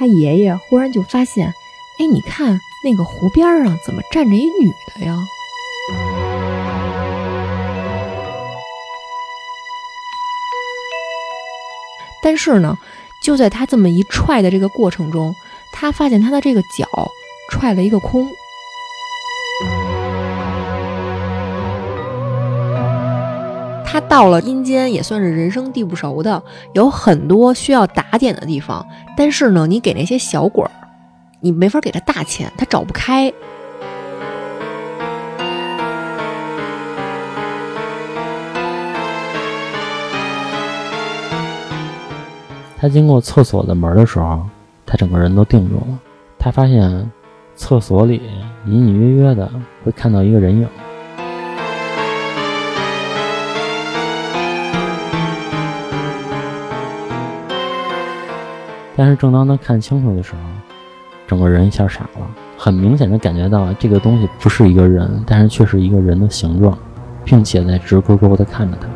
[0.00, 1.52] 他爷爷忽然就发现，
[1.98, 5.14] 哎，你看那个湖边上怎么站着一女的呀？
[12.22, 12.78] 但是呢，
[13.22, 15.36] 就在他这么一踹的这个过程中，
[15.70, 16.88] 他发现他的这个脚
[17.50, 18.26] 踹了一个空。
[23.92, 26.40] 他到了阴间也算是人生地不熟的，
[26.74, 28.86] 有很多需要打点的地方。
[29.16, 30.70] 但是呢，你给那些小鬼儿，
[31.40, 33.32] 你没法给他大钱，他找不开。
[42.78, 44.46] 他经过厕所的门的时候，
[44.86, 45.98] 他整个人都定住了。
[46.38, 47.10] 他发现
[47.56, 48.22] 厕所里
[48.66, 49.50] 隐隐约约的
[49.84, 50.68] 会看到一个人影，
[59.00, 60.40] 但是正当他看清楚的时候，
[61.26, 62.30] 整个人一下傻了。
[62.58, 66.76] 很明显的感觉到这个东西不是一个人，但是却是一个人的形状，
[67.24, 68.89] 并且在直勾勾的看着他。